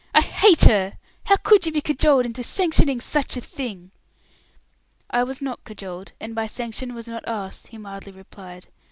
[0.15, 0.97] I hate her.
[1.25, 3.91] How could you be cajoled into sanctioning such a thing?"
[5.11, 8.67] "I was not cajoled, and my sanction was not asked," he mildly replied.